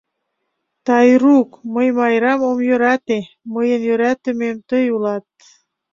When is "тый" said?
4.69-4.85